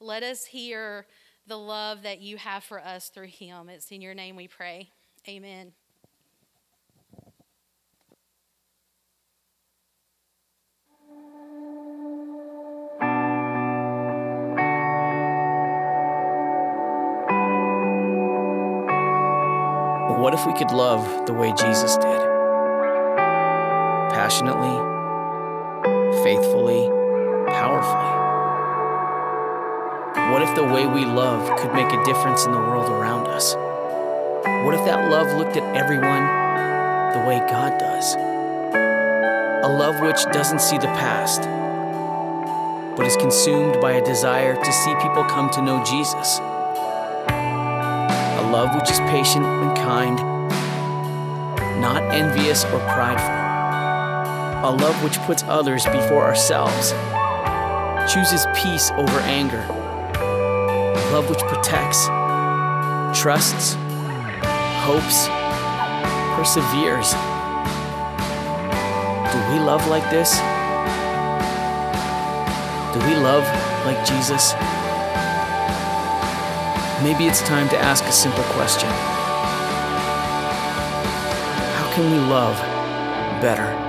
[0.00, 1.06] Let us hear
[1.46, 3.68] the love that you have for us through him.
[3.68, 4.90] It's in your name we pray.
[5.26, 5.72] Amen.
[20.20, 22.20] What if we could love the way Jesus did?
[24.10, 24.76] Passionately,
[26.22, 26.88] faithfully,
[27.48, 28.27] powerfully.
[30.38, 33.56] What if the way we love could make a difference in the world around us?
[34.64, 36.22] What if that love looked at everyone
[37.12, 38.14] the way God does?
[38.14, 41.42] A love which doesn't see the past,
[42.96, 48.72] but is consumed by a desire to see people come to know Jesus A love
[48.76, 50.18] which is patient and kind,
[51.80, 53.34] not envious or prideful.
[54.70, 56.92] A love which puts others before ourselves,
[58.08, 59.66] chooses peace over anger.
[61.10, 62.06] Love which protects,
[63.18, 63.76] trusts,
[64.84, 65.26] hopes,
[66.36, 67.12] perseveres.
[69.32, 70.36] Do we love like this?
[72.92, 73.44] Do we love
[73.86, 74.52] like Jesus?
[77.02, 78.90] Maybe it's time to ask a simple question
[81.78, 82.56] How can we love
[83.40, 83.87] better?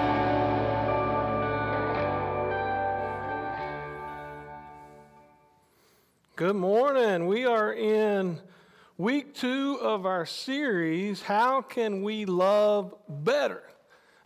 [9.00, 13.64] Week two of our series, How Can We Love Better?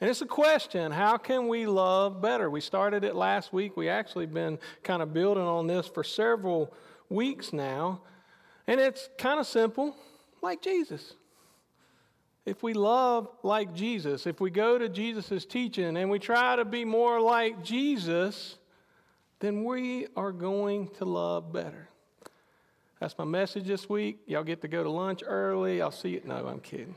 [0.02, 2.50] And it's a question how can we love better?
[2.50, 3.78] We started it last week.
[3.78, 6.74] We actually been kind of building on this for several
[7.08, 8.02] weeks now.
[8.68, 9.96] And it's kind of simple,
[10.42, 11.14] like Jesus.
[12.46, 16.66] If we love like Jesus, if we go to Jesus' teaching and we try to
[16.66, 18.58] be more like Jesus,
[19.40, 21.88] then we are going to love better.
[23.04, 24.20] That's my message this week.
[24.28, 25.82] Y'all get to go to lunch early.
[25.82, 26.22] I'll see you.
[26.24, 26.96] No, I'm kidding.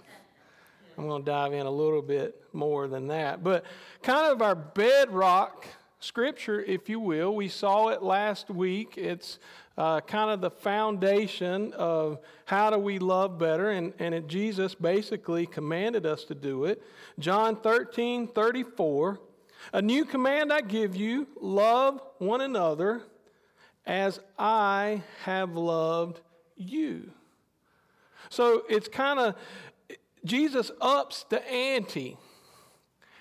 [0.96, 3.42] I'm going to dive in a little bit more than that.
[3.42, 3.64] But
[4.04, 5.66] kind of our bedrock
[5.98, 8.96] scripture, if you will, we saw it last week.
[8.96, 9.40] It's
[9.76, 15.44] uh, kind of the foundation of how do we love better, and, and Jesus basically
[15.44, 16.84] commanded us to do it.
[17.18, 19.18] John 13 34.
[19.72, 23.02] A new command I give you love one another
[23.86, 26.20] as I have loved
[26.56, 27.10] you.
[28.28, 29.34] So it's kind of,
[30.24, 32.16] Jesus ups the ante.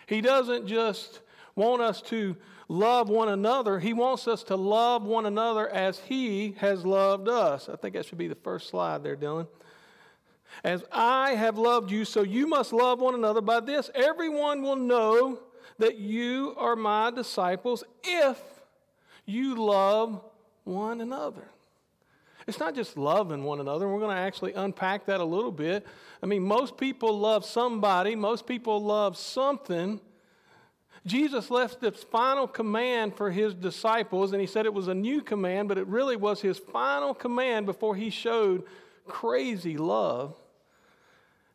[0.07, 1.21] He doesn't just
[1.55, 2.35] want us to
[2.67, 7.69] love one another, He wants us to love one another as He has loved us.
[7.69, 9.47] I think that should be the first slide there, Dylan.
[10.63, 13.41] As I have loved you, so you must love one another.
[13.41, 15.39] By this, everyone will know
[15.77, 18.39] that you are my disciples if
[19.25, 20.23] you love
[20.65, 21.47] one another.
[22.47, 23.87] It's not just loving one another.
[23.87, 25.85] We're going to actually unpack that a little bit.
[26.21, 29.99] I mean, most people love somebody, most people love something.
[31.05, 35.21] Jesus left this final command for his disciples, and he said it was a new
[35.21, 38.63] command, but it really was his final command before he showed
[39.07, 40.35] crazy love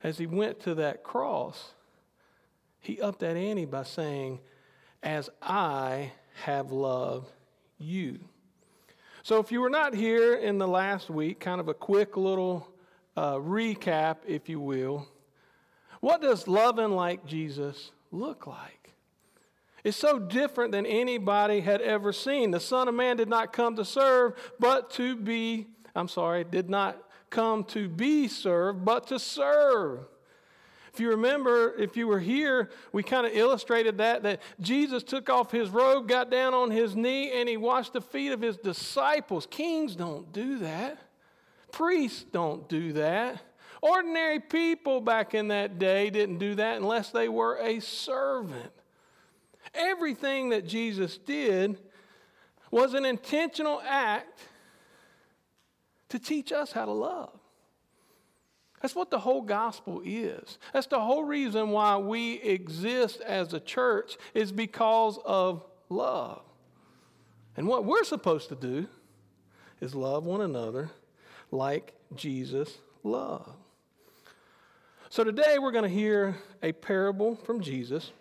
[0.02, 1.72] as he went to that cross.
[2.80, 4.38] He upped that ante by saying,
[5.02, 6.12] As I
[6.44, 7.30] have loved
[7.78, 8.20] you.
[9.22, 12.66] So, if you were not here in the last week, kind of a quick little
[13.16, 15.06] uh, recap, if you will,
[16.00, 18.94] what does loving like Jesus look like?
[19.84, 22.50] It's so different than anybody had ever seen.
[22.50, 26.68] The Son of Man did not come to serve, but to be, I'm sorry, did
[26.70, 30.00] not come to be served, but to serve.
[30.92, 35.30] If you remember, if you were here, we kind of illustrated that that Jesus took
[35.30, 38.56] off his robe, got down on his knee, and he washed the feet of his
[38.56, 39.46] disciples.
[39.48, 40.98] Kings don't do that.
[41.72, 43.40] Priests don't do that.
[43.82, 48.72] Ordinary people back in that day didn't do that unless they were a servant.
[49.74, 51.78] Everything that Jesus did
[52.70, 54.40] was an intentional act
[56.10, 57.39] to teach us how to love.
[58.80, 60.58] That's what the whole gospel is.
[60.72, 66.42] That's the whole reason why we exist as a church is because of love.
[67.56, 68.86] And what we're supposed to do
[69.80, 70.90] is love one another
[71.50, 73.50] like Jesus loved.
[75.10, 78.12] So today we're going to hear a parable from Jesus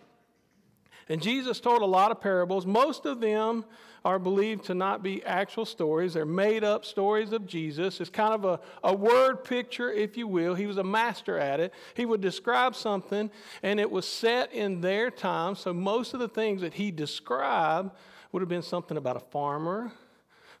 [1.10, 2.64] and Jesus told a lot of parables.
[2.64, 3.64] Most of them
[4.04, 8.00] are believed to not be actual stories, they're made up stories of Jesus.
[8.00, 10.54] It's kind of a, a word picture, if you will.
[10.54, 11.74] He was a master at it.
[11.94, 13.30] He would describe something,
[13.62, 15.54] and it was set in their time.
[15.54, 17.90] So most of the things that he described
[18.32, 19.92] would have been something about a farmer,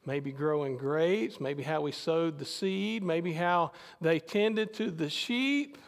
[0.04, 5.08] maybe growing grapes, maybe how we sowed the seed, maybe how they tended to the
[5.08, 5.78] sheep,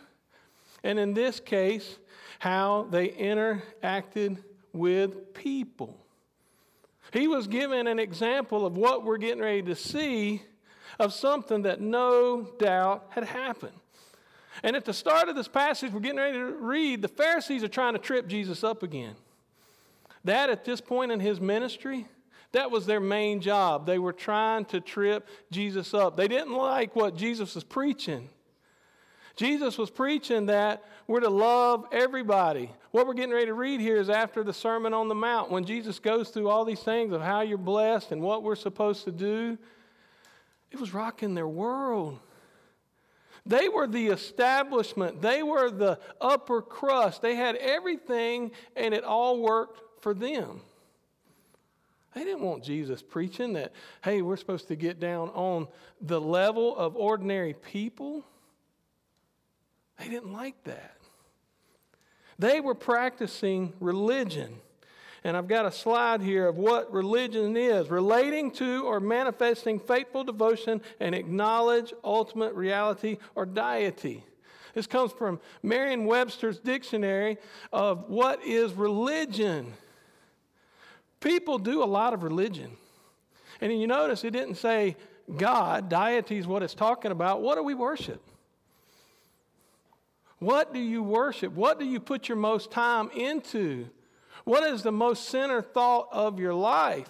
[0.84, 1.98] and in this case,
[2.38, 4.38] how they interacted
[4.72, 5.98] with people.
[7.12, 10.43] He was given an example of what we're getting ready to see
[10.99, 13.76] of something that no doubt had happened.
[14.62, 17.69] And at the start of this passage we're getting ready to read, the Pharisees are
[17.69, 19.14] trying to trip Jesus up again.
[20.25, 22.06] That at this point in his ministry,
[22.52, 23.87] that was their main job.
[23.87, 26.16] They were trying to trip Jesus up.
[26.16, 28.28] They didn't like what Jesus was preaching.
[29.37, 32.70] Jesus was preaching that we're to love everybody.
[32.90, 35.64] What we're getting ready to read here is after the Sermon on the Mount, when
[35.64, 39.12] Jesus goes through all these things of how you're blessed and what we're supposed to
[39.12, 39.56] do.
[40.70, 42.19] It was rocking their world.
[43.44, 47.23] They were the establishment, they were the upper crust.
[47.23, 50.61] They had everything, and it all worked for them.
[52.14, 53.73] They didn't want Jesus preaching that,
[54.05, 55.67] hey, we're supposed to get down on
[56.00, 58.25] the level of ordinary people.
[60.02, 60.96] They didn't like that.
[62.38, 64.56] They were practicing religion.
[65.25, 70.25] And I've got a slide here of what religion is relating to or manifesting faithful
[70.25, 74.25] devotion and acknowledge ultimate reality or deity.
[74.75, 77.37] This comes from Merriam Webster's dictionary
[77.72, 79.72] of what is religion.
[81.20, 82.72] People do a lot of religion.
[83.60, 84.96] And you notice it didn't say
[85.37, 87.43] God, deity is what it's talking about.
[87.43, 88.20] What do we worship?
[90.43, 91.53] What do you worship?
[91.53, 93.87] What do you put your most time into?
[94.43, 97.09] What is the most center thought of your life?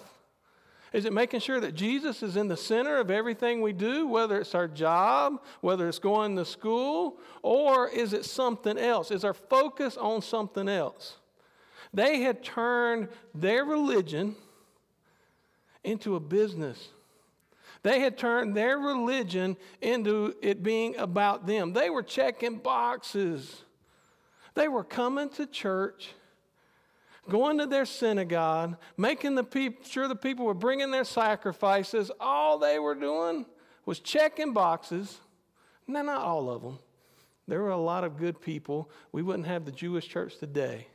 [0.93, 4.39] Is it making sure that Jesus is in the center of everything we do, whether
[4.39, 9.09] it's our job, whether it's going to school, or is it something else?
[9.09, 11.17] Is our focus on something else?
[11.91, 14.35] They had turned their religion
[15.83, 16.89] into a business.
[17.83, 21.73] They had turned their religion into it being about them.
[21.73, 23.63] They were checking boxes.
[24.55, 26.09] They were coming to church
[27.29, 32.11] going to their synagogue, making the sure the people were bringing their sacrifices.
[32.19, 33.45] All they were doing
[33.85, 35.19] was checking boxes.
[35.87, 36.79] No, not all of them.
[37.47, 38.89] There were a lot of good people.
[39.11, 40.87] We wouldn't have the Jewish church today.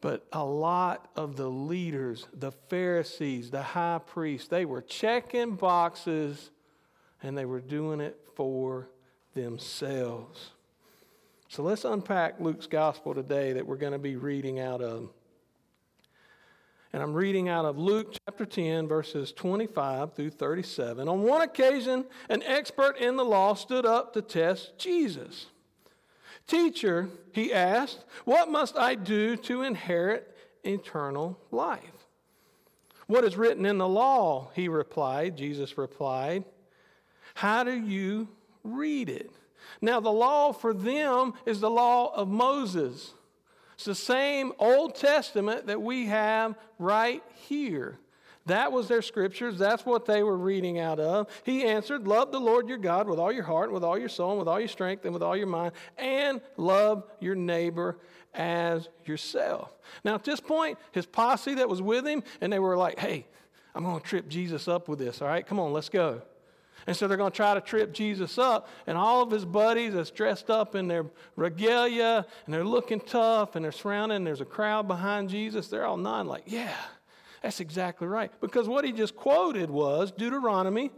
[0.00, 6.50] But a lot of the leaders, the Pharisees, the high priests, they were checking boxes
[7.22, 8.88] and they were doing it for
[9.34, 10.50] themselves.
[11.48, 15.10] So let's unpack Luke's gospel today that we're going to be reading out of.
[16.92, 21.08] And I'm reading out of Luke chapter 10, verses 25 through 37.
[21.08, 25.46] On one occasion, an expert in the law stood up to test Jesus.
[26.50, 32.08] Teacher, he asked, what must I do to inherit eternal life?
[33.06, 34.50] What is written in the law?
[34.54, 35.36] He replied.
[35.36, 36.42] Jesus replied,
[37.34, 38.26] How do you
[38.64, 39.30] read it?
[39.80, 43.14] Now, the law for them is the law of Moses.
[43.74, 48.00] It's the same Old Testament that we have right here.
[48.46, 49.58] That was their scriptures.
[49.58, 51.28] That's what they were reading out of.
[51.44, 54.30] He answered, Love the Lord your God with all your heart, with all your soul,
[54.30, 57.98] and with all your strength, and with all your mind, and love your neighbor
[58.34, 59.76] as yourself.
[60.04, 63.26] Now, at this point, his posse that was with him, and they were like, Hey,
[63.74, 65.46] I'm going to trip Jesus up with this, all right?
[65.46, 66.22] Come on, let's go.
[66.86, 68.68] And so they're going to try to trip Jesus up.
[68.86, 71.04] And all of his buddies that's dressed up in their
[71.36, 75.68] regalia and they're looking tough and they're surrounded and there's a crowd behind Jesus.
[75.68, 76.74] They're all nodding like, yeah,
[77.42, 78.30] that's exactly right.
[78.40, 80.90] Because what he just quoted was Deuteronomy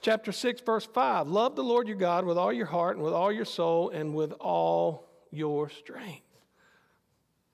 [0.00, 1.28] chapter 6, verse 5.
[1.28, 4.14] Love the Lord your God with all your heart and with all your soul and
[4.14, 6.22] with all your strength.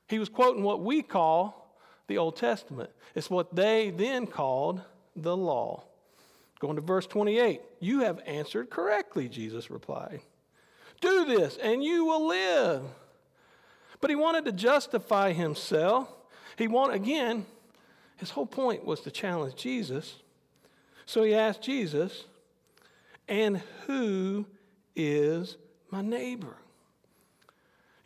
[0.08, 1.76] He was quoting what we call
[2.06, 2.90] the Old Testament.
[3.14, 4.82] It's what they then called
[5.16, 5.84] the law.
[6.60, 7.60] Going to verse 28.
[7.80, 10.20] You have answered correctly, Jesus replied.
[11.00, 12.82] Do this and you will live.
[14.00, 16.08] But he wanted to justify himself.
[16.56, 17.46] He wanted, again,
[18.22, 20.14] his whole point was to challenge Jesus.
[21.06, 22.26] So he asked Jesus,
[23.26, 24.46] And who
[24.94, 25.56] is
[25.90, 26.56] my neighbor?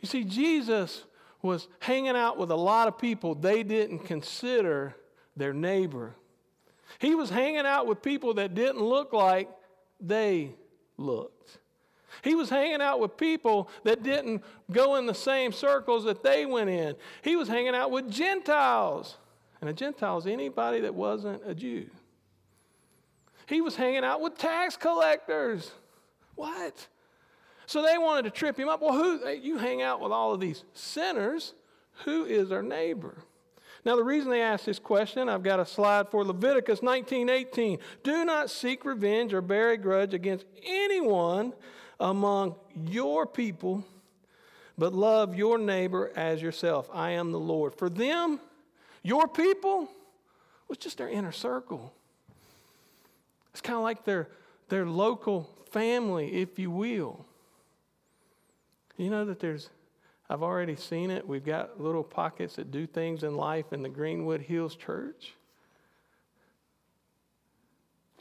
[0.01, 1.03] You see, Jesus
[1.43, 4.95] was hanging out with a lot of people they didn't consider
[5.35, 6.15] their neighbor.
[6.97, 9.51] He was hanging out with people that didn't look like
[10.01, 10.55] they
[10.97, 11.59] looked.
[12.23, 16.47] He was hanging out with people that didn't go in the same circles that they
[16.47, 16.95] went in.
[17.21, 19.17] He was hanging out with Gentiles.
[19.59, 21.89] And a Gentile is anybody that wasn't a Jew.
[23.47, 25.71] He was hanging out with tax collectors.
[26.35, 26.87] What?
[27.65, 28.81] So they wanted to trip him up.
[28.81, 31.53] Well, who you hang out with all of these sinners?
[32.05, 33.17] Who is our neighbor?
[33.85, 37.79] Now, the reason they asked this question, I've got a slide for Leviticus 19:18.
[38.03, 41.53] Do not seek revenge or bear a grudge against anyone
[41.99, 43.83] among your people,
[44.77, 46.89] but love your neighbor as yourself.
[46.93, 47.75] I am the Lord.
[47.75, 48.41] For them,
[49.07, 49.87] your people
[50.67, 51.93] was just their inner circle.
[53.51, 54.27] It's kind of like their,
[54.67, 57.25] their local family, if you will.
[58.97, 59.69] You know that there's,
[60.29, 61.25] I've already seen it.
[61.25, 65.31] We've got little pockets that do things in life in the Greenwood Hills Church.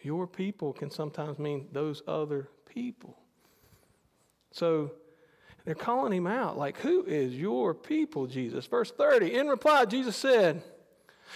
[0.02, 3.16] Your people can sometimes mean those other people.
[4.52, 4.92] So
[5.64, 8.66] they're calling him out, like, Who is your people, Jesus?
[8.66, 9.34] Verse 30.
[9.34, 10.62] In reply, Jesus said,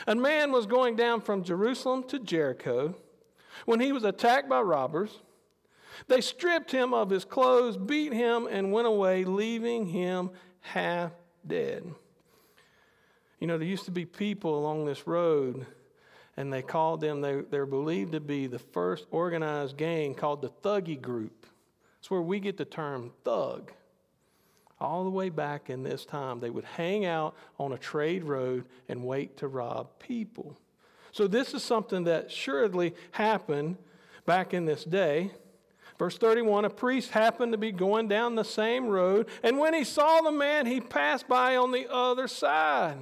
[0.07, 2.95] A man was going down from Jerusalem to Jericho
[3.67, 5.21] when he was attacked by robbers.
[6.09, 10.31] They stripped him of his clothes, beat him, and went away, leaving him
[10.61, 11.13] half
[11.47, 11.85] dead.
[13.39, 15.67] You know, there used to be people along this road,
[16.37, 20.51] and they called them, they, they're believed to be the first organized gang called the
[20.63, 21.47] Thuggee Group.
[21.99, 23.73] It's where we get the term thug.
[24.81, 28.65] All the way back in this time, they would hang out on a trade road
[28.89, 30.57] and wait to rob people.
[31.13, 33.77] So, this is something that assuredly happened
[34.25, 35.33] back in this day.
[35.99, 39.85] Verse 31 A priest happened to be going down the same road, and when he
[39.85, 42.97] saw the man, he passed by on the other side.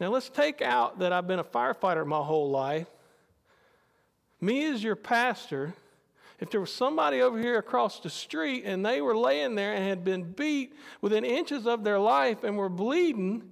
[0.00, 2.88] Now, let's take out that I've been a firefighter my whole life.
[4.40, 5.74] Me, as your pastor,
[6.40, 9.84] if there was somebody over here across the street and they were laying there and
[9.86, 13.42] had been beat within inches of their life and were bleeding,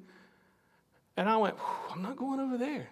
[1.17, 1.57] and I went,
[1.91, 2.89] I'm not going over there.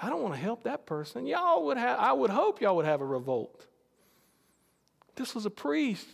[0.00, 1.26] I don't want to help that person.
[1.26, 3.66] Y'all would have, I would hope y'all would have a revolt.
[5.14, 6.08] This was a priest.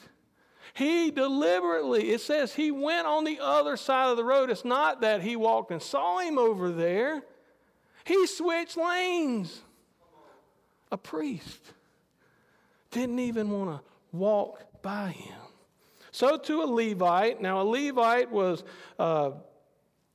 [0.75, 4.50] He deliberately, it says he went on the other side of the road.
[4.50, 7.23] It's not that he walked and saw him over there,
[8.05, 9.62] he switched lanes.
[10.93, 11.61] A priest
[12.94, 13.80] didn't even want to
[14.16, 15.36] walk by him.
[16.10, 17.42] So to a Levite.
[17.42, 18.64] Now, a Levite was,
[18.98, 19.32] uh,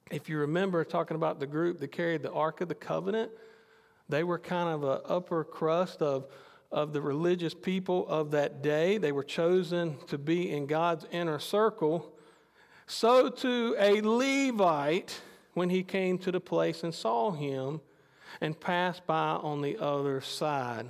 [0.10, 3.32] if you remember, talking about the group that carried the Ark of the Covenant,
[4.08, 6.28] they were kind of an upper crust of
[6.72, 9.00] of the religious people of that day.
[9.00, 12.14] They were chosen to be in God's inner circle.
[12.86, 15.20] So, to a Levite,
[15.54, 17.82] when he came to the place and saw him
[18.40, 20.88] and passed by on the other side.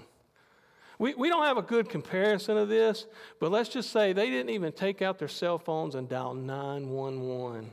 [0.99, 3.07] We, we don't have a good comparison of this,
[3.39, 7.71] but let's just say they didn't even take out their cell phones and dial 911.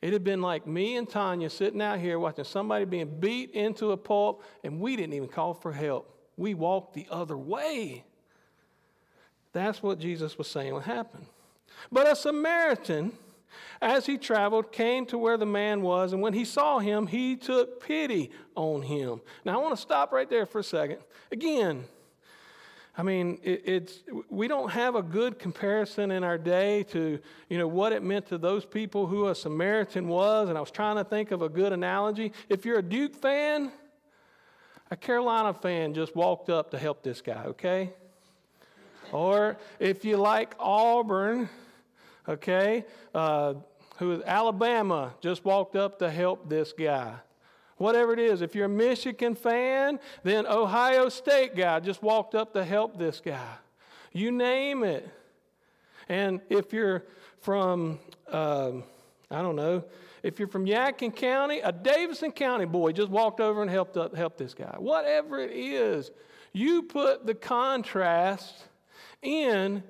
[0.00, 3.92] It had been like me and Tanya sitting out here watching somebody being beat into
[3.92, 8.04] a pulp, and we didn't even call for help we walked the other way.
[9.52, 11.26] That's what Jesus was saying would happen.
[11.92, 13.12] But a Samaritan,
[13.80, 17.36] as he traveled, came to where the man was, and when he saw him, he
[17.36, 19.20] took pity on him.
[19.44, 20.98] Now, I want to stop right there for a second.
[21.32, 21.84] Again,
[22.96, 23.98] I mean, it, it's
[24.30, 27.18] we don't have a good comparison in our day to
[27.48, 30.70] you know what it meant to those people who a Samaritan was, and I was
[30.70, 32.32] trying to think of a good analogy.
[32.48, 33.72] If you're a Duke fan,
[34.90, 37.92] a Carolina fan just walked up to help this guy, okay?
[39.10, 41.48] Or if you like Auburn,
[42.28, 43.54] okay, uh,
[43.98, 47.14] who is Alabama, just walked up to help this guy.
[47.76, 52.52] Whatever it is, if you're a Michigan fan, then Ohio State guy just walked up
[52.54, 53.54] to help this guy.
[54.12, 55.08] You name it.
[56.08, 57.04] And if you're
[57.40, 57.98] from,
[58.30, 58.72] uh,
[59.30, 59.84] I don't know,
[60.22, 64.14] if you're from Yadkin County, a Davidson County boy just walked over and helped, up,
[64.14, 64.76] helped this guy.
[64.78, 66.10] Whatever it is,
[66.52, 68.64] you put the contrast
[69.20, 69.82] in,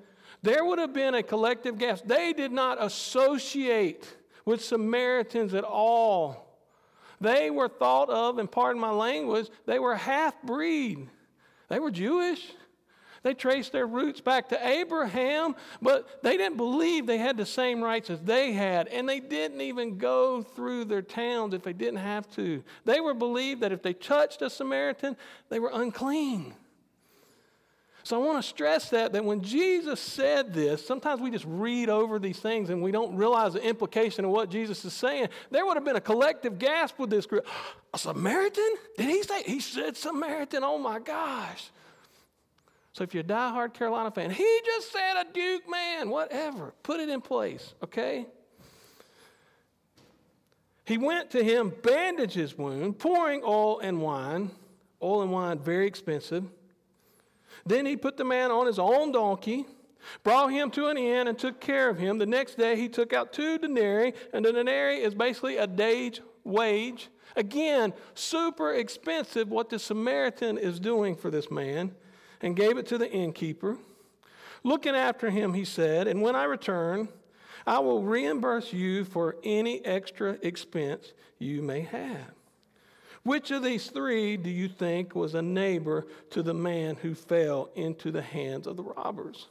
[0.45, 2.05] there would have been a collective gasp.
[2.05, 6.45] They did not associate with Samaritans at all.
[7.19, 11.09] They were thought of, and pardon my language, they were half breed.
[11.67, 12.45] They were Jewish.
[13.23, 17.81] They traced their roots back to Abraham, but they didn't believe they had the same
[17.81, 22.01] rights as they had, and they didn't even go through their towns if they didn't
[22.01, 22.63] have to.
[22.83, 25.17] They were believed that if they touched a Samaritan,
[25.49, 26.53] they were unclean.
[28.05, 31.89] So I want to stress that that when Jesus said this, sometimes we just read
[31.89, 35.29] over these things and we don't realize the implication of what Jesus is saying.
[35.49, 37.47] There would have been a collective gasp with this group.
[37.95, 38.75] A Samaritan?
[38.97, 39.41] Did he say?
[39.43, 40.63] He said Samaritan.
[40.63, 41.71] Oh my gosh.
[42.93, 46.73] So if you're a die-hard Carolina fan, he just said a Duke man, whatever.
[46.83, 48.27] Put it in place, okay?
[50.83, 54.51] He went to him, bandaged his wound, pouring oil and wine.
[55.01, 56.43] Oil and wine, very expensive.
[57.65, 59.65] Then he put the man on his own donkey,
[60.23, 62.19] brought him to an inn and took care of him.
[62.19, 66.21] The next day he took out two denarii, and a denarii is basically a day's
[66.43, 67.09] wage.
[67.35, 71.95] Again, super expensive what the Samaritan is doing for this man,
[72.41, 73.77] and gave it to the innkeeper.
[74.63, 77.09] Looking after him, he said, And when I return,
[77.65, 82.34] I will reimburse you for any extra expense you may have.
[83.25, 87.69] Which of these three do you think was a neighbor to the man who fell
[87.75, 89.47] into the hands of the robbers?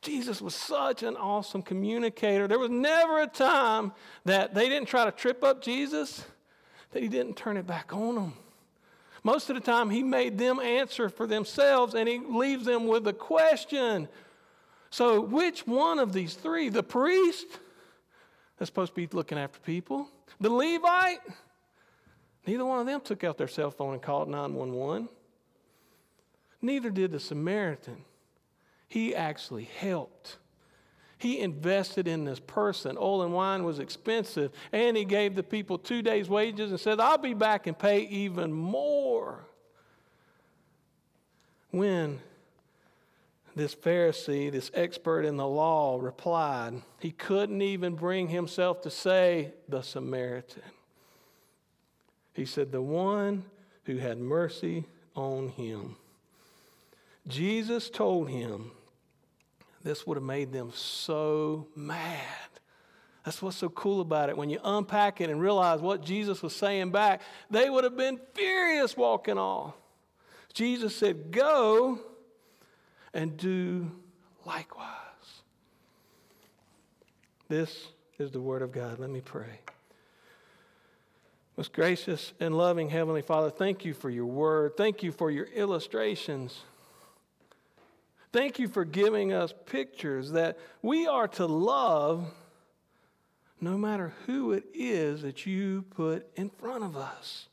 [0.00, 2.48] Jesus was such an awesome communicator.
[2.48, 3.92] There was never a time
[4.24, 6.24] that they didn't try to trip up Jesus,
[6.90, 8.32] that he didn't turn it back on them.
[9.22, 13.06] Most of the time, he made them answer for themselves and he leaves them with
[13.06, 14.08] a question
[14.94, 17.48] so, which one of these three, the priest,
[18.56, 21.18] that's supposed to be looking after people, the Levite,
[22.46, 25.08] neither one of them took out their cell phone and called 911.
[26.60, 28.04] Neither did the Samaritan.
[28.88, 30.38] He actually helped.
[31.18, 32.96] He invested in this person.
[32.98, 37.00] Oil and wine was expensive, and he gave the people two days' wages and said,
[37.00, 39.46] I'll be back and pay even more.
[41.70, 42.20] When
[43.56, 49.52] this Pharisee, this expert in the law, replied, he couldn't even bring himself to say
[49.68, 50.62] the Samaritan.
[52.34, 53.44] He said, The one
[53.84, 55.96] who had mercy on him.
[57.26, 58.72] Jesus told him
[59.82, 62.20] this would have made them so mad.
[63.24, 64.36] That's what's so cool about it.
[64.36, 68.20] When you unpack it and realize what Jesus was saying back, they would have been
[68.34, 69.74] furious walking off.
[70.52, 71.98] Jesus said, Go
[73.14, 73.90] and do
[74.44, 74.88] likewise.
[77.48, 77.88] This
[78.18, 78.98] is the Word of God.
[78.98, 79.60] Let me pray.
[81.56, 84.76] Most gracious and loving Heavenly Father, thank you for your Word.
[84.76, 86.58] Thank you for your illustrations.
[88.32, 92.26] Thank you for giving us pictures that we are to love
[93.60, 97.48] no matter who it is that you put in front of us.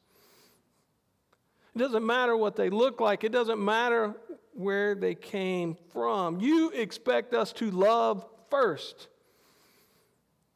[1.75, 4.15] It doesn't matter what they look like, it doesn't matter
[4.53, 6.39] where they came from.
[6.39, 9.07] You expect us to love first.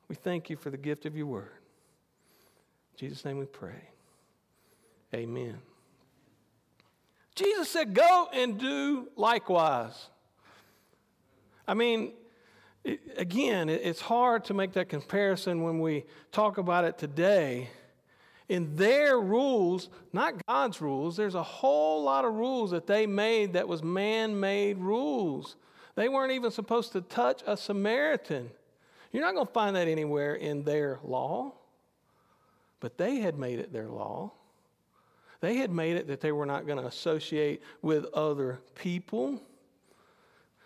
[0.10, 1.52] We thank you for the gift of your word.
[2.96, 3.90] In Jesus' name we pray.
[5.14, 5.58] Amen.
[7.36, 10.10] Jesus said, Go and do likewise.
[11.68, 12.14] I mean,
[12.84, 17.70] it, again, it, it's hard to make that comparison when we talk about it today
[18.48, 23.54] in their rules, not God's rules, there's a whole lot of rules that they made
[23.54, 25.56] that was man made rules.
[25.96, 28.52] They weren't even supposed to touch a Samaritan.
[29.12, 31.54] You're not going to find that anywhere in their law.
[32.86, 34.32] But they had made it their law.
[35.42, 39.42] They had made it that they were not going to associate with other people.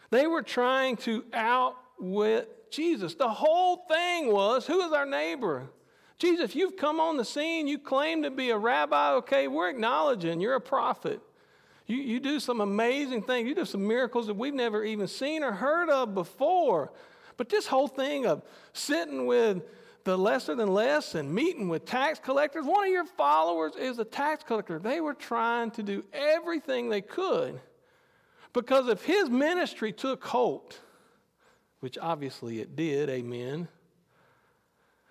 [0.10, 3.16] They were trying to outwit Jesus.
[3.16, 5.70] The whole thing was who is our neighbor?
[6.18, 7.70] Jesus, you've come on the scene.
[7.70, 9.14] You claim to be a rabbi.
[9.14, 11.22] Okay, we're acknowledging you're a prophet.
[11.88, 13.48] You, you do some amazing things.
[13.48, 16.92] You do some miracles that we've never even seen or heard of before.
[17.38, 18.42] But this whole thing of
[18.74, 19.64] sitting with
[20.04, 24.06] the lesser than less and meeting with tax collectors, one of your followers is a
[24.06, 24.80] tax collector.
[24.80, 27.60] They were trying to do everything they could
[28.54, 30.78] because if his ministry took hold,
[31.80, 33.68] which obviously it did, amen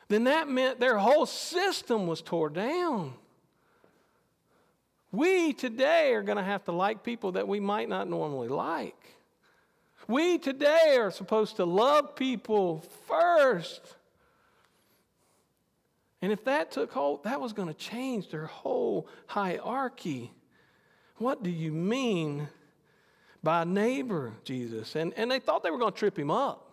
[0.08, 3.14] then that meant their whole system was tore down.
[5.12, 8.96] We today are going to have to like people that we might not normally like.
[10.06, 13.96] We today are supposed to love people first.
[16.20, 20.32] And if that took hold, that was going to change their whole hierarchy.
[21.16, 22.48] What do you mean
[23.42, 24.96] by neighbor, Jesus?
[24.96, 26.64] And, and they thought they were going to trip him up.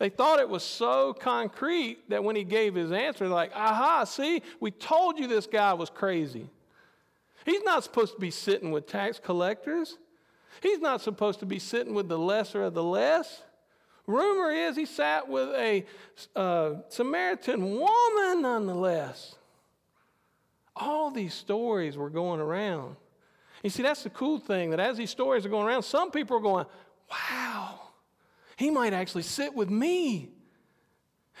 [0.00, 4.42] They thought it was so concrete that when he gave his answer, like, aha, see,
[4.58, 6.48] we told you this guy was crazy.
[7.44, 9.98] He's not supposed to be sitting with tax collectors.
[10.62, 13.42] He's not supposed to be sitting with the lesser of the less.
[14.06, 15.84] Rumor is he sat with a
[16.34, 19.36] uh, Samaritan woman, nonetheless.
[20.74, 22.96] All these stories were going around.
[23.62, 26.36] You see, that's the cool thing that as these stories are going around, some people
[26.36, 26.66] are going,
[27.10, 27.80] wow,
[28.56, 30.30] he might actually sit with me.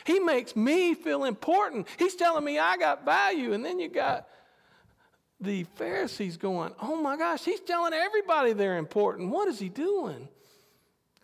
[0.04, 1.86] He makes me feel important.
[1.98, 3.52] He's telling me I got value.
[3.52, 4.28] And then you got
[5.40, 9.30] the Pharisees going, oh my gosh, he's telling everybody they're important.
[9.30, 10.28] What is he doing?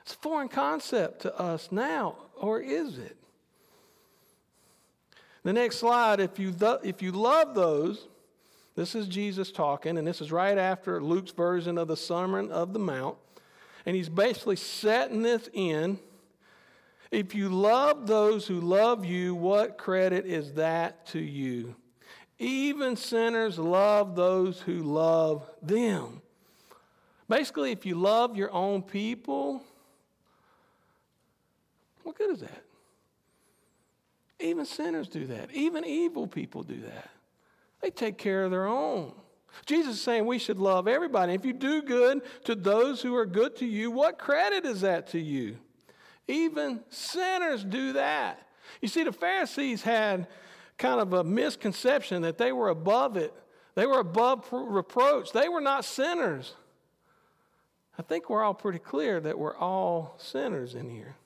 [0.06, 3.16] It's a foreign concept to us now, or is it?
[5.42, 8.06] The next slide, if you, th- if you love those,
[8.76, 12.72] this is Jesus talking, and this is right after Luke's version of the Sermon of
[12.72, 13.16] the Mount.
[13.84, 15.98] And he's basically setting this in.
[17.10, 21.74] If you love those who love you, what credit is that to you?
[22.38, 26.22] Even sinners love those who love them.
[27.28, 29.64] Basically, if you love your own people,
[32.06, 32.62] what good is that?
[34.38, 35.50] Even sinners do that.
[35.52, 37.10] Even evil people do that.
[37.82, 39.12] They take care of their own.
[39.64, 41.32] Jesus is saying we should love everybody.
[41.32, 45.08] If you do good to those who are good to you, what credit is that
[45.08, 45.56] to you?
[46.28, 48.46] Even sinners do that.
[48.80, 50.28] You see, the Pharisees had
[50.78, 53.34] kind of a misconception that they were above it,
[53.74, 56.54] they were above reproach, they were not sinners.
[57.98, 61.16] I think we're all pretty clear that we're all sinners in here.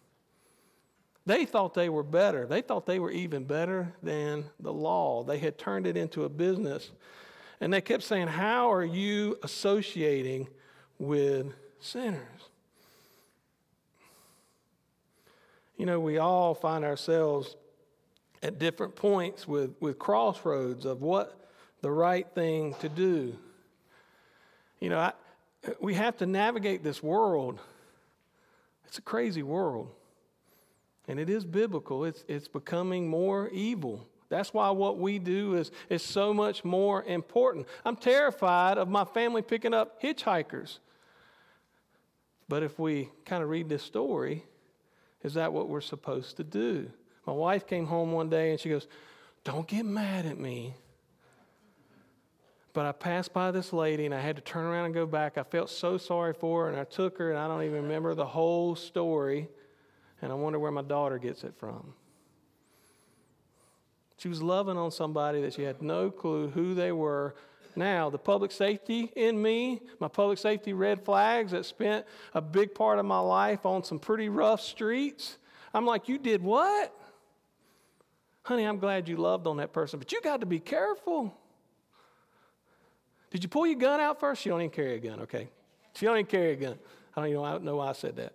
[1.31, 2.45] They thought they were better.
[2.45, 5.23] They thought they were even better than the law.
[5.23, 6.91] They had turned it into a business.
[7.61, 10.49] And they kept saying, How are you associating
[10.99, 12.49] with sinners?
[15.77, 17.55] You know, we all find ourselves
[18.43, 21.49] at different points with, with crossroads of what
[21.81, 23.39] the right thing to do.
[24.81, 25.13] You know, I,
[25.79, 27.61] we have to navigate this world.
[28.89, 29.93] It's a crazy world.
[31.11, 32.05] And it is biblical.
[32.05, 34.07] It's, it's becoming more evil.
[34.29, 37.67] That's why what we do is, is so much more important.
[37.85, 40.79] I'm terrified of my family picking up hitchhikers.
[42.49, 44.45] But if we kind of read this story,
[45.25, 46.89] is that what we're supposed to do?
[47.27, 48.87] My wife came home one day and she goes,
[49.43, 50.77] Don't get mad at me.
[52.73, 55.39] But I passed by this lady and I had to turn around and go back.
[55.39, 58.15] I felt so sorry for her and I took her and I don't even remember
[58.15, 59.49] the whole story.
[60.23, 61.95] And I wonder where my daughter gets it from.
[64.19, 67.35] She was loving on somebody that she had no clue who they were.
[67.75, 72.05] Now, the public safety in me, my public safety red flags that spent
[72.35, 75.39] a big part of my life on some pretty rough streets,
[75.73, 76.95] I'm like, you did what?
[78.43, 81.35] Honey, I'm glad you loved on that person, but you got to be careful.
[83.31, 84.43] Did you pull your gun out first?
[84.43, 85.49] She don't even carry a gun, okay?
[85.95, 86.79] She don't even carry a gun.
[87.17, 88.35] I don't even know, know why I said that.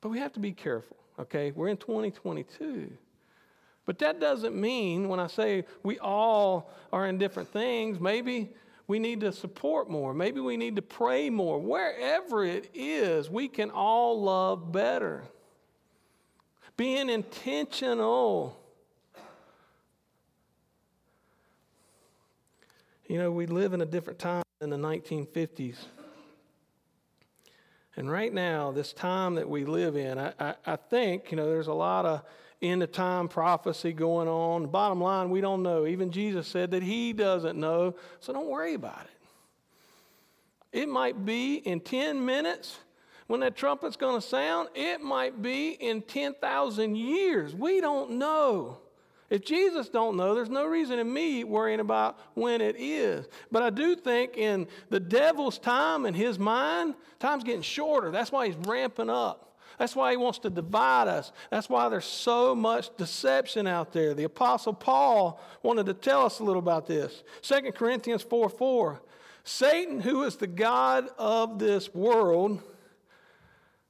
[0.00, 1.50] But we have to be careful, okay?
[1.50, 2.90] We're in 2022.
[3.84, 8.50] But that doesn't mean when I say we all are in different things, maybe
[8.86, 10.14] we need to support more.
[10.14, 11.58] Maybe we need to pray more.
[11.58, 15.24] Wherever it is, we can all love better.
[16.76, 18.58] Being intentional.
[23.08, 25.76] You know, we live in a different time than the 1950s.
[27.98, 31.46] And right now, this time that we live in, I, I, I think, you know,
[31.48, 32.22] there's a lot of
[32.62, 34.68] end of time prophecy going on.
[34.68, 35.84] Bottom line, we don't know.
[35.84, 40.80] Even Jesus said that he doesn't know, so don't worry about it.
[40.82, 42.78] It might be in 10 minutes
[43.26, 47.52] when that trumpet's going to sound, it might be in 10,000 years.
[47.52, 48.78] We don't know.
[49.30, 53.26] If Jesus don't know, there's no reason in me worrying about when it is.
[53.52, 58.10] But I do think in the devil's time and his mind, time's getting shorter.
[58.10, 59.48] That's why he's ramping up.
[59.78, 61.30] That's why he wants to divide us.
[61.50, 64.12] That's why there's so much deception out there.
[64.12, 67.22] The Apostle Paul wanted to tell us a little about this.
[67.42, 69.02] 2 Corinthians 4 4.
[69.44, 72.60] Satan, who is the God of this world,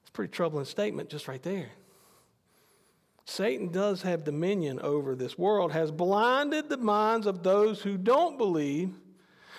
[0.02, 1.70] it's a pretty troubling statement just right there.
[3.28, 8.38] Satan does have dominion over this world, has blinded the minds of those who don't
[8.38, 8.94] believe.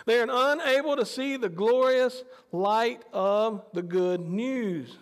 [0.07, 4.97] They are unable to see the glorious light of the good news.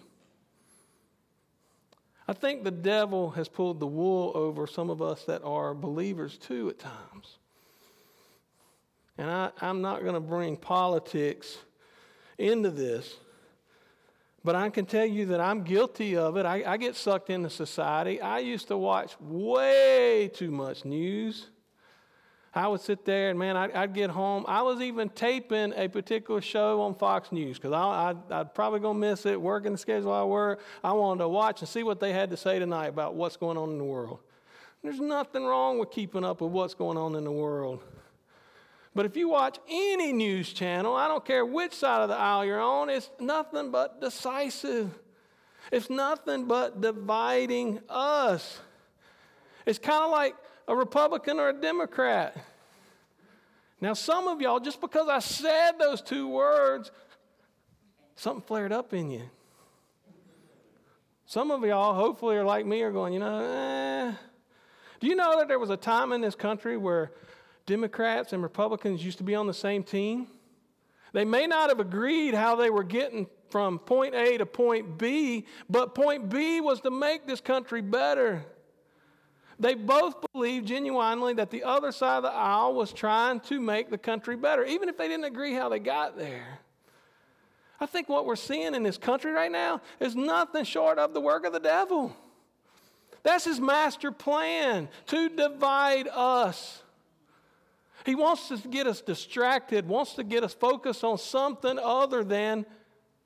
[2.27, 6.37] I think the devil has pulled the wool over some of us that are believers
[6.37, 7.37] too at times.
[9.17, 11.57] And I, am not going to bring politics
[12.37, 13.15] into this.
[14.47, 16.45] But I can tell you that I'm guilty of it.
[16.45, 18.21] I, I, get sucked into society.
[18.21, 21.49] I used to watch way too much news.
[22.55, 24.45] I would sit there and, man, I'd, I'd get home.
[24.47, 28.79] I was even taping a particular show on Fox News because I, I, would probably
[28.79, 30.61] to miss it, working the schedule I work.
[30.81, 33.57] I wanted to watch and see what they had to say tonight about what's going
[33.57, 34.19] on in the world.
[34.81, 37.81] There's nothing wrong with keeping up with what's going on in the world.
[38.97, 42.43] But if you watch any news channel, I don't care which side of the aisle
[42.43, 44.89] you're on, it's nothing but decisive.
[45.71, 48.59] It's nothing but dividing us.
[49.67, 50.33] It's kind of like
[50.67, 52.43] a Republican or a Democrat.
[53.79, 56.89] Now, some of y'all, just because I said those two words,
[58.15, 59.29] something flared up in you.
[61.27, 64.13] Some of y'all, hopefully, are like me, are going, you know, eh.
[64.99, 67.11] Do you know that there was a time in this country where
[67.67, 70.27] Democrats and Republicans used to be on the same team.
[71.13, 75.45] They may not have agreed how they were getting from point A to point B,
[75.69, 78.43] but point B was to make this country better.
[79.59, 83.89] They both believed genuinely that the other side of the aisle was trying to make
[83.89, 86.59] the country better, even if they didn't agree how they got there.
[87.79, 91.21] I think what we're seeing in this country right now is nothing short of the
[91.21, 92.15] work of the devil.
[93.23, 96.81] That's his master plan to divide us.
[98.07, 102.65] He wants to get us distracted, wants to get us focused on something other than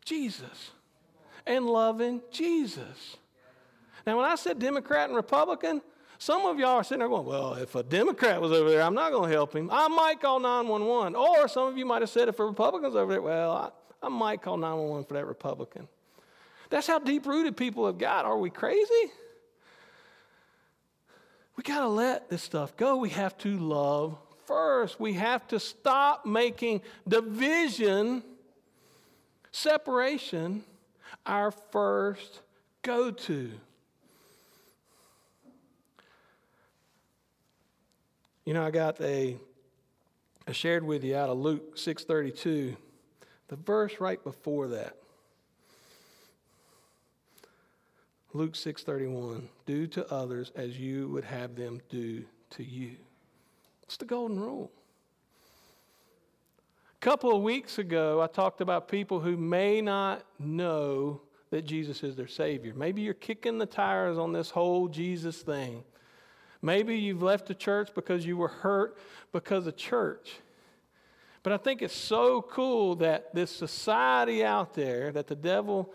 [0.04, 0.72] Jesus
[1.46, 3.18] and loving Jesus.
[4.08, 5.84] Now, when I said Democrat and Republican,
[6.18, 8.96] some of y'all are sitting there going, Well, if a Democrat was over there, I'm
[8.96, 9.70] not going to help him.
[9.72, 11.14] I might call 911.
[11.14, 14.10] Or some of you might have said, If a Republican's over there, well, I, I
[14.10, 15.88] might call 911 for that Republican.
[16.72, 18.26] That's how deep rooted people have got.
[18.26, 19.12] Are we crazy?
[21.56, 22.98] We got to let this stuff go.
[22.98, 24.18] We have to love
[24.52, 25.00] first.
[25.00, 28.22] We have to stop making division,
[29.52, 30.64] separation,
[31.26, 32.42] our first
[32.82, 33.52] go to.
[38.44, 39.38] You know, I got a,
[40.46, 42.76] I shared with you out of Luke 632
[43.48, 44.96] the verse right before that.
[48.34, 52.96] Luke 6:31, do to others as you would have them do to you.
[53.92, 54.72] It's the golden rule.
[56.96, 62.02] A couple of weeks ago, I talked about people who may not know that Jesus
[62.02, 62.74] is their Savior.
[62.74, 65.84] Maybe you're kicking the tires on this whole Jesus thing.
[66.62, 68.98] Maybe you've left the church because you were hurt
[69.34, 70.36] because of church.
[71.44, 75.94] But I think it's so cool that this society out there that the devil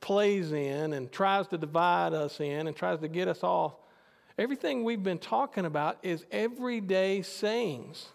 [0.00, 3.74] plays in and tries to divide us in and tries to get us off,
[4.38, 8.08] everything we've been talking about is everyday sayings.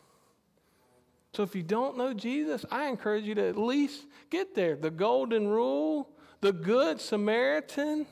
[1.34, 4.76] So if you don't know Jesus, I encourage you to at least get there.
[4.76, 6.10] The golden rule,
[6.42, 8.06] the good Samaritan,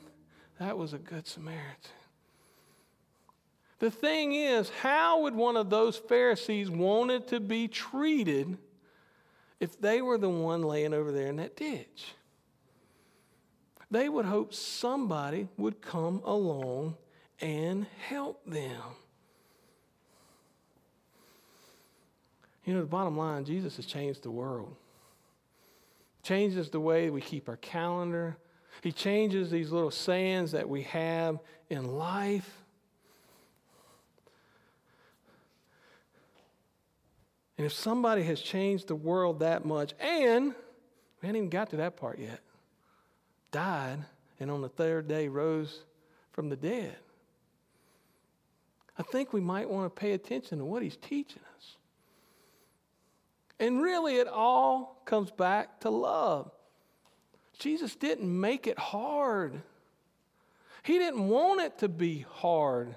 [0.60, 1.92] that was a good Samaritan.
[3.80, 8.58] The thing is, how would one of those Pharisees wanted to be treated
[9.60, 12.14] if they were the one laying over there in that ditch?
[13.92, 16.98] They would hope somebody would come along
[17.42, 18.82] and help them.
[22.66, 24.76] You know, the bottom line, Jesus has changed the world.
[26.22, 28.38] Changes the way we keep our calendar.
[28.82, 32.50] He changes these little sayings that we have in life.
[37.58, 40.54] And if somebody has changed the world that much, and
[41.22, 42.40] we haven't even got to that part yet,
[43.52, 44.00] died,
[44.40, 45.82] and on the third day rose
[46.32, 46.96] from the dead,
[49.00, 51.78] I think we might want to pay attention to what he's teaching us.
[53.58, 56.52] And really, it all comes back to love.
[57.58, 59.62] Jesus didn't make it hard.
[60.84, 62.96] He didn't want it to be hard.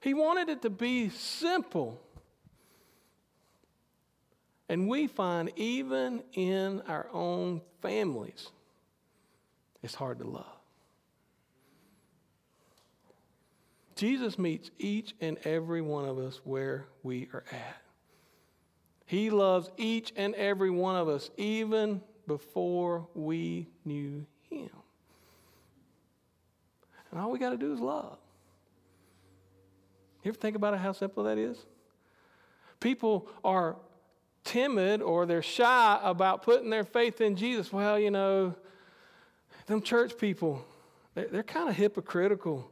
[0.00, 2.00] He wanted it to be simple.
[4.68, 8.48] And we find even in our own families,
[9.82, 10.59] it's hard to love.
[14.00, 17.82] Jesus meets each and every one of us where we are at.
[19.04, 24.70] He loves each and every one of us, even before we knew Him.
[27.10, 28.16] And all we got to do is love.
[30.24, 31.58] You ever think about how simple that is?
[32.80, 33.76] People are
[34.44, 38.54] timid or they're shy about putting their faith in Jesus, well, you know,
[39.66, 40.64] them church people,
[41.14, 42.70] they're, they're kind of hypocritical.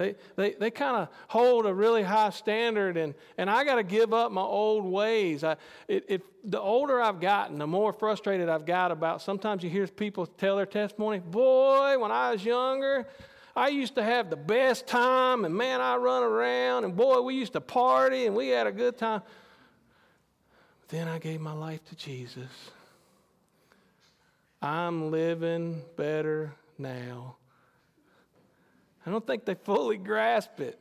[0.00, 3.82] They, they, they kind of hold a really high standard, and, and I got to
[3.82, 5.44] give up my old ways.
[5.44, 5.56] I,
[5.88, 9.20] it, it, the older I've gotten, the more frustrated I've got about.
[9.20, 13.06] Sometimes you hear people tell their testimony, Boy, when I was younger,
[13.54, 17.34] I used to have the best time, and man, I run around, and boy, we
[17.34, 19.20] used to party, and we had a good time.
[20.88, 22.70] Then I gave my life to Jesus.
[24.62, 27.36] I'm living better now.
[29.06, 30.78] I don't think they fully grasp it.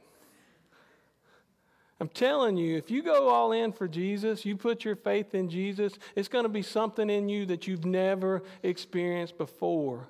[2.01, 5.49] I'm telling you, if you go all in for Jesus, you put your faith in
[5.49, 10.07] Jesus, it's going to be something in you that you've never experienced before.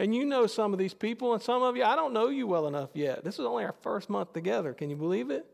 [0.00, 2.46] And you know some of these people, and some of you, I don't know you
[2.46, 3.24] well enough yet.
[3.24, 4.72] This is only our first month together.
[4.72, 5.46] Can you believe it?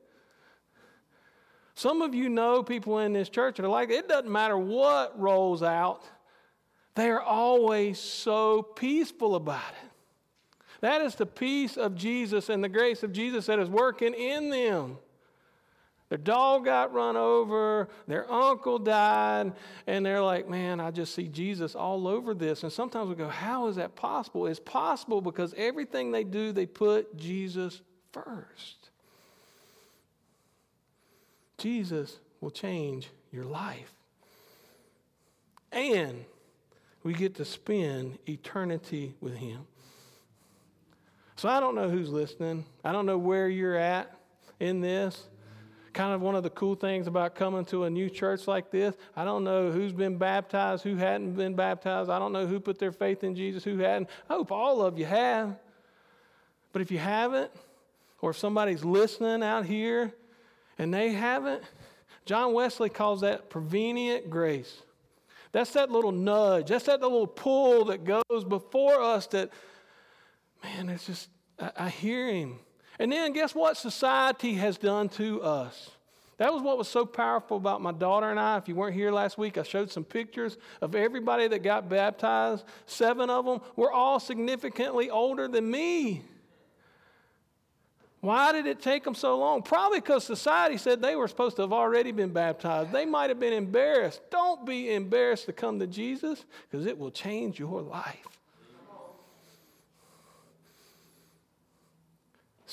[1.75, 5.19] Some of you know people in this church that are like, it doesn't matter what
[5.19, 6.03] rolls out,
[6.95, 9.90] they are always so peaceful about it.
[10.85, 14.51] That is the peace of Jesus and the grace of Jesus that is working in
[14.51, 14.99] them.
[16.11, 19.55] Their dog got run over, their uncle died,
[19.87, 22.64] and they're like, man, I just see Jesus all over this.
[22.64, 24.47] And sometimes we go, how is that possible?
[24.47, 27.81] It's possible because everything they do, they put Jesus
[28.12, 28.90] first.
[31.57, 33.94] Jesus will change your life.
[35.73, 36.27] And
[37.03, 39.61] we get to spend eternity with Him.
[41.44, 42.64] So I don't know who's listening.
[42.83, 44.11] I don't know where you're at
[44.61, 45.26] in this
[45.92, 48.96] kind of one of the cool things about coming to a new church like this.
[49.14, 52.09] I don't know who's been baptized, who hadn't been baptized.
[52.09, 54.09] I don't know who put their faith in Jesus, who hadn't.
[54.30, 55.54] I hope all of you have.
[56.72, 57.50] But if you haven't,
[58.22, 60.14] or if somebody's listening out here
[60.78, 61.62] and they haven't,
[62.24, 64.80] John Wesley calls that prevenient grace.
[65.52, 69.50] That's that little nudge, that's that little pull that goes before us that,
[70.62, 71.28] man, it's just,
[71.59, 72.59] I, hear him.
[72.99, 75.90] And then guess what society has done to us?
[76.38, 78.57] That was what was so powerful about my daughter and I.
[78.59, 82.64] If you weren't here last week, I showed some pictures of everybody that got baptized.
[82.87, 86.23] Seven of them were all significantly older than me.
[88.25, 89.62] Why did it take them so long?
[89.62, 92.90] Probably because society said they were supposed to have already been baptized.
[92.90, 94.23] They might have been embarrassed.
[94.31, 98.27] Don't be embarrassed to come to Jesus because it will change your life.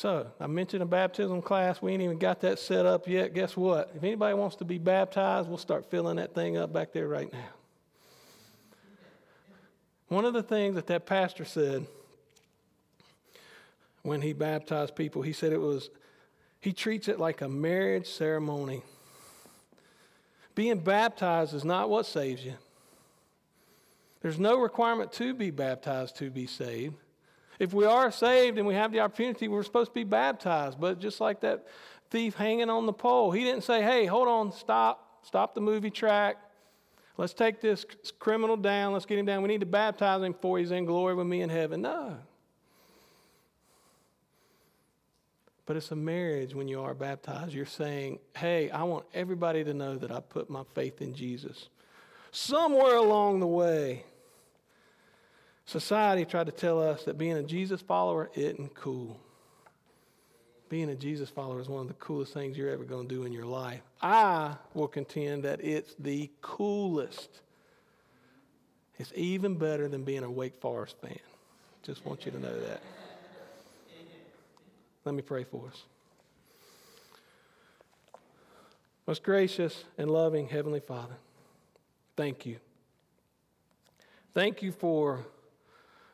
[0.02, 1.80] So, I mentioned a baptism class.
[1.80, 3.36] We ain't even got that set up yet.
[3.36, 3.92] Guess what?
[3.96, 7.32] If anybody wants to be baptized, we'll start filling that thing up back there right
[7.32, 7.50] now.
[10.08, 11.86] One of the things that that pastor said
[14.02, 15.92] when he baptized people, he said it was,
[16.60, 18.82] he treats it like a marriage ceremony.
[20.56, 22.56] Being baptized is not what saves you.
[24.24, 26.96] There's no requirement to be baptized to be saved.
[27.62, 30.80] If we are saved and we have the opportunity, we're supposed to be baptized.
[30.80, 31.68] But just like that
[32.10, 35.92] thief hanging on the pole, he didn't say, hey, hold on, stop, stop the movie
[35.92, 36.38] track.
[37.18, 37.86] Let's take this
[38.18, 38.94] criminal down.
[38.94, 39.44] Let's get him down.
[39.44, 41.84] We need to baptize him before he's in glory with me in heaven.
[41.84, 42.18] No.
[45.68, 47.54] But it's a marriage when you are baptized.
[47.54, 51.70] You're saying, hey, I want everybody to know that I put my faith in Jesus.
[52.32, 54.06] Somewhere along the way,
[55.66, 59.20] Society tried to tell us that being a Jesus follower isn't cool.
[60.70, 63.26] Being a Jesus follower is one of the coolest things you're ever going to do
[63.26, 63.82] in your life.
[64.02, 67.42] I will contend that it's the coolest.
[68.98, 71.20] It's even better than being a Wake Forest fan.
[71.84, 72.82] Just want you to know that.
[75.04, 75.84] Let me pray for us.
[79.08, 81.16] Most gracious and loving Heavenly Father,
[82.16, 82.58] thank you.
[84.34, 85.26] Thank you for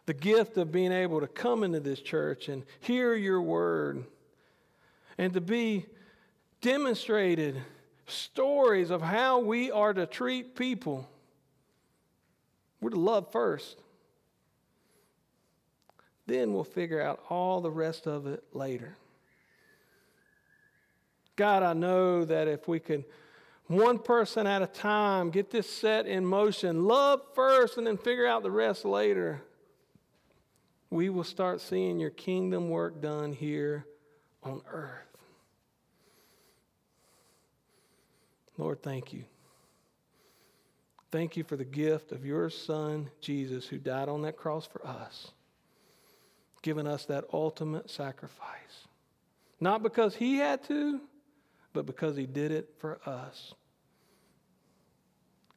[0.08, 4.06] the gift of being able to come into this church and hear your word
[5.18, 5.86] and to be
[6.62, 7.62] demonstrated
[8.08, 11.08] stories of how we are to treat people.
[12.80, 13.78] We're to love first.
[16.26, 18.96] Then we'll figure out all the rest of it later.
[21.36, 23.04] God, I know that if we could,
[23.66, 28.26] one person at a time, get this set in motion, love first and then figure
[28.26, 29.42] out the rest later,
[30.90, 33.86] we will start seeing your kingdom work done here
[34.44, 35.04] on earth.
[38.58, 39.24] Lord, thank you.
[41.12, 44.86] Thank you for the gift of your Son, Jesus, who died on that cross for
[44.86, 45.32] us,
[46.62, 48.88] giving us that ultimate sacrifice.
[49.60, 51.00] Not because he had to,
[51.74, 53.54] but because he did it for us.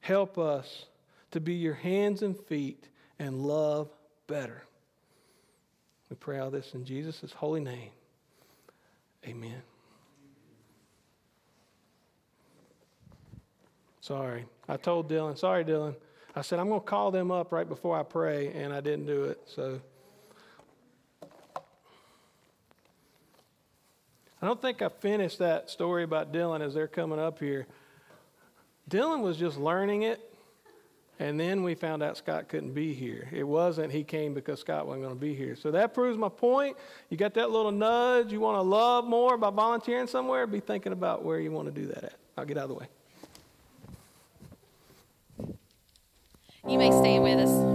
[0.01, 0.87] Help us
[1.33, 2.89] to be your hands and feet
[3.19, 3.91] and love
[4.27, 4.63] better.
[6.11, 7.91] We pray all this in Jesus' holy name.
[9.25, 9.63] Amen.
[14.01, 14.45] Sorry.
[14.69, 15.95] I told Dylan, sorry, Dylan.
[16.35, 19.07] I said, I'm going to call them up right before I pray, and I didn't
[19.07, 19.41] do it.
[19.47, 19.81] So
[24.43, 27.67] I don't think I finished that story about Dylan as they're coming up here.
[28.89, 30.30] Dylan was just learning it
[31.21, 33.29] and then we found out Scott couldn't be here.
[33.31, 35.55] It wasn't he came because Scott wasn't going to be here.
[35.55, 36.79] So that proves my point.
[37.11, 38.33] You got that little nudge.
[38.33, 40.47] You want to love more by volunteering somewhere?
[40.47, 42.15] Be thinking about where you want to do that at.
[42.39, 42.89] I'll get out of the way.
[46.67, 47.70] You may stay with us.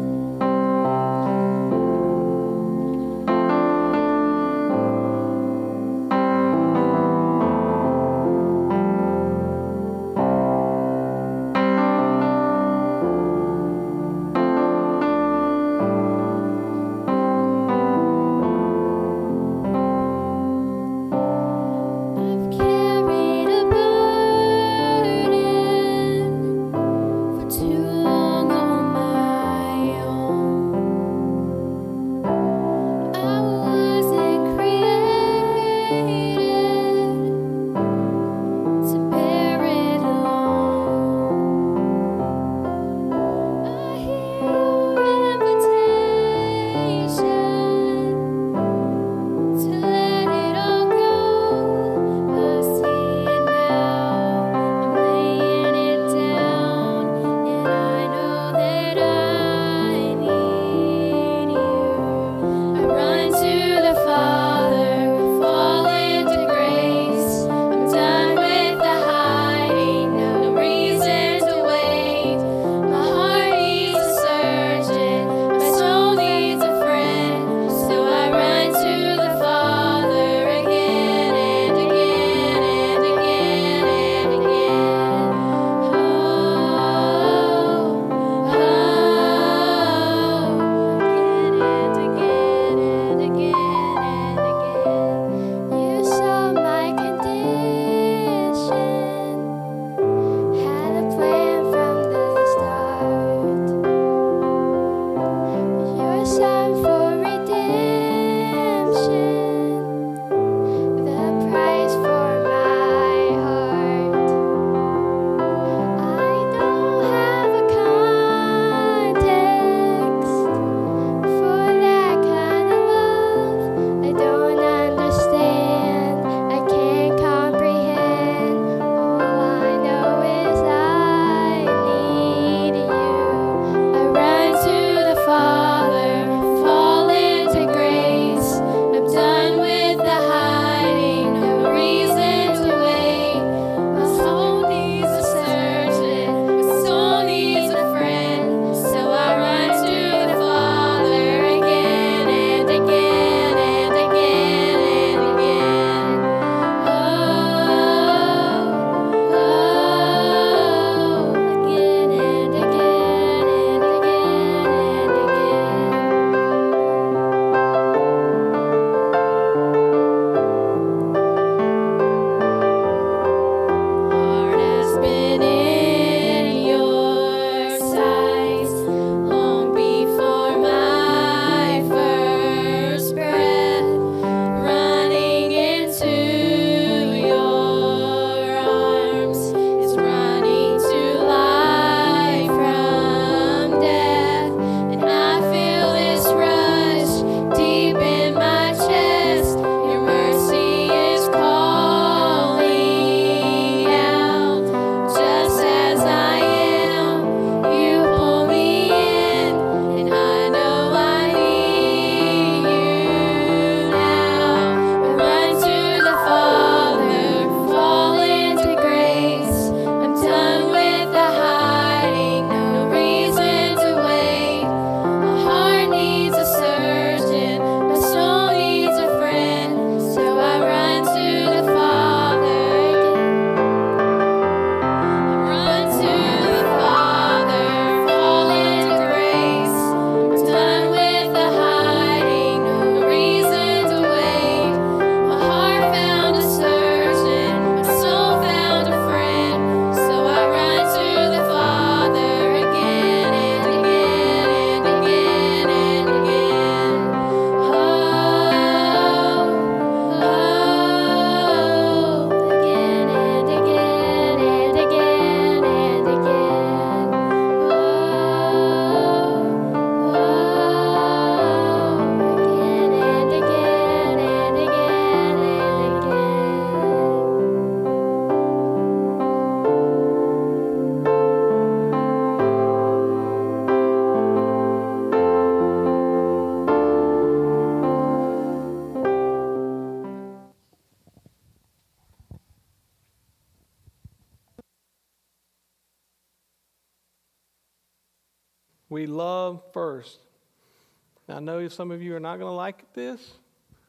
[301.76, 303.34] Some of you are not going to like this,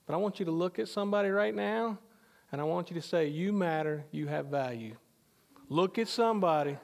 [0.07, 1.99] but I want you to look at somebody right now
[2.53, 4.97] and I want you to say, You matter, you have value.
[5.69, 6.77] Look at somebody.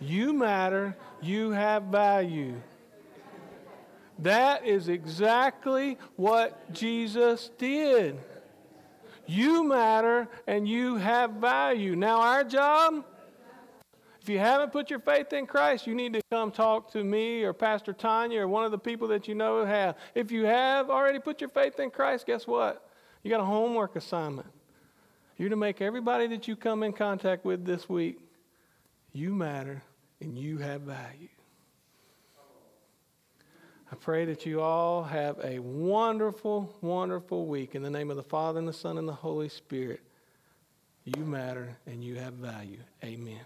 [0.00, 2.60] You matter, you have value.
[4.20, 8.18] That is exactly what Jesus did.
[9.26, 11.94] You matter and you have value.
[11.96, 13.04] Now, our job,
[14.20, 17.42] if you haven't put your faith in Christ, you need to come talk to me
[17.42, 19.96] or Pastor Tanya or one of the people that you know have.
[20.14, 22.86] If you have already put your faith in Christ, guess what?
[23.22, 24.48] You got a homework assignment.
[25.38, 28.18] You're to make everybody that you come in contact with this week,
[29.14, 29.82] you matter
[30.20, 31.28] and you have value.
[33.90, 37.74] I pray that you all have a wonderful, wonderful week.
[37.74, 40.00] In the name of the Father, and the Son, and the Holy Spirit,
[41.04, 42.78] you matter and you have value.
[43.02, 43.40] Amen.